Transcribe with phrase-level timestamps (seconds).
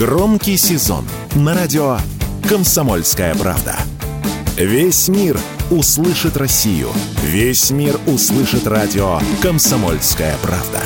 [0.00, 1.98] Громкий сезон на радио
[2.48, 3.76] «Комсомольская правда».
[4.56, 5.38] Весь мир
[5.70, 6.88] услышит Россию.
[7.22, 10.80] Весь мир услышит радио «Комсомольская правда».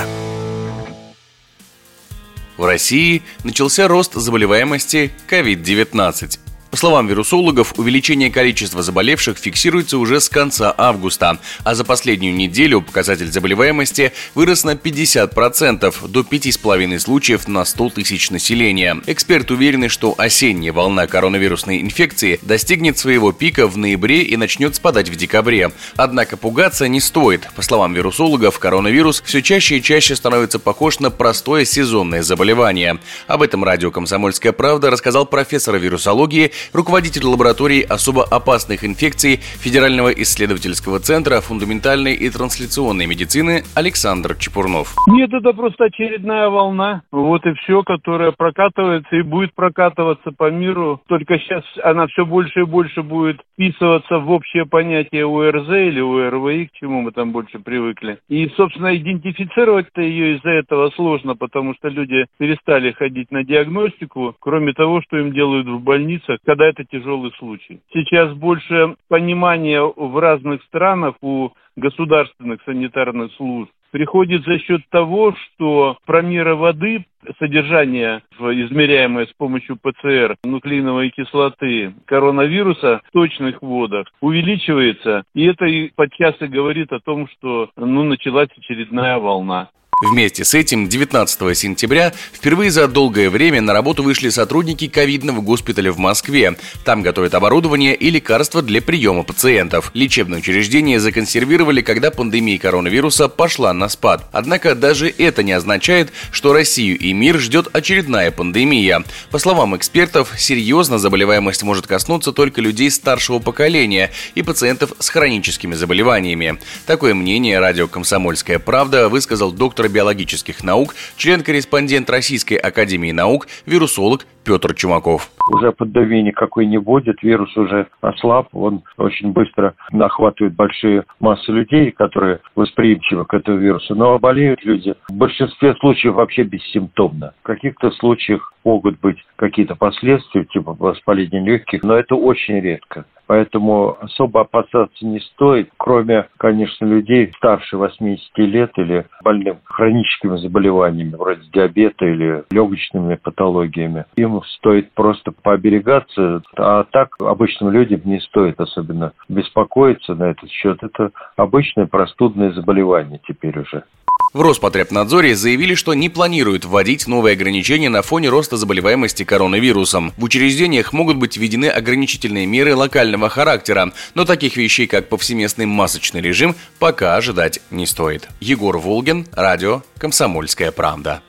[2.57, 6.41] В России начался рост заболеваемости COVID-19.
[6.75, 12.81] По словам вирусологов, увеличение количества заболевших фиксируется уже с конца августа, а за последнюю неделю
[12.81, 19.01] показатель заболеваемости вырос на 50% до 5,5 случаев на 100 тысяч населения.
[19.07, 25.09] Эксперты уверены, что осенняя волна коронавирусной инфекции достигнет своего пика в ноябре и начнет спадать
[25.09, 25.71] в декабре.
[25.95, 27.49] Однако пугаться не стоит.
[27.55, 32.99] По словам вирусологов, коронавирус все чаще и чаще становится похож на простое сезонное заболевание.
[33.29, 41.01] Об этом радио «Комсомольская правда» рассказал профессор вирусологии руководитель лаборатории особо опасных инфекций Федерального исследовательского
[41.01, 44.95] центра фундаментальной и трансляционной медицины Александр Чепурнов.
[45.07, 47.03] Нет, это просто очередная волна.
[47.11, 51.01] Вот и все, которая прокатывается и будет прокатываться по миру.
[51.09, 56.67] Только сейчас она все больше и больше будет вписываться в общее понятие УРЗ или УРВИ,
[56.67, 58.19] к чему мы там больше привыкли.
[58.29, 64.73] И, собственно, идентифицировать-то ее из-за этого сложно, потому что люди перестали ходить на диагностику, кроме
[64.73, 67.81] того, что им делают в больницах, когда это тяжелый случай.
[67.93, 75.99] Сейчас больше понимания в разных странах у государственных санитарных служб приходит за счет того, что
[76.07, 77.07] промеры воды
[77.41, 85.25] содержание, измеряемое с помощью ПЦР нуклеиновой кислоты коронавируса в точных водах увеличивается.
[85.35, 89.71] И это подчас и говорит о том, что ну, началась очередная волна.
[90.01, 95.93] Вместе с этим 19 сентября впервые за долгое время на работу вышли сотрудники ковидного госпиталя
[95.93, 96.57] в Москве.
[96.85, 99.93] Там готовят оборудование и лекарства для приема пациентов.
[99.95, 104.29] Лечебное учреждение законсервировали, когда пандемия коронавируса пошла на спад.
[104.33, 109.05] Однако даже это не означает, что Россию и мир ждет очередная пандемия.
[109.31, 115.75] По словам экспертов, серьезно заболеваемость может коснуться только людей старшего поколения и пациентов с хроническими
[115.75, 116.59] заболеваниями.
[116.85, 124.27] Такое мнение радио «Комсомольская правда» высказал доктор доктор биологических наук, член-корреспондент Российской Академии Наук, вирусолог
[124.45, 125.31] Петр Чумаков.
[125.53, 131.91] Уже пандемии никакой не будет, вирус уже ослаб, он очень быстро нахватывает большие массы людей,
[131.91, 137.33] которые восприимчивы к этому вирусу, но болеют люди в большинстве случаев вообще бессимптомно.
[137.43, 143.05] В каких-то случаях могут быть какие-то последствия, типа воспаления легких, но это очень редко.
[143.27, 151.15] Поэтому особо опасаться не стоит, кроме, конечно, людей старше 80 лет или больным хроническими заболеваниями,
[151.15, 154.05] вроде диабета или легочными патологиями.
[154.35, 160.79] Им стоит просто пооберегаться, а так обычным людям не стоит особенно беспокоиться на этот счет.
[160.83, 163.85] Это обычное простудное заболевание теперь уже.
[164.33, 170.13] В Роспотребнадзоре заявили, что не планируют вводить новые ограничения на фоне роста заболеваемости коронавирусом.
[170.17, 176.21] В учреждениях могут быть введены ограничительные меры локального характера, но таких вещей, как повсеместный масочный
[176.21, 178.29] режим, пока ожидать не стоит.
[178.41, 181.23] Егор Волгин, радио «Комсомольская правда».